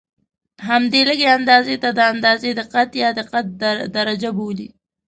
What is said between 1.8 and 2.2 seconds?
ته د